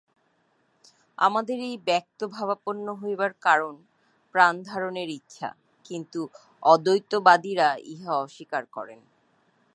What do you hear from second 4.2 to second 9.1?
প্রাণধারণের ইচ্ছা, কিন্তু অদ্বৈতবাদীরা ইহা অস্বীকার করেন।